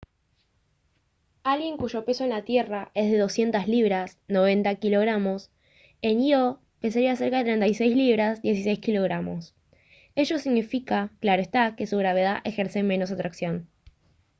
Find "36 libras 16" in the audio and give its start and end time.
7.43-8.79